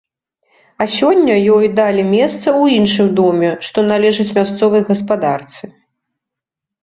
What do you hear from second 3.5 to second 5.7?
што належыць мясцовай гаспадарцы.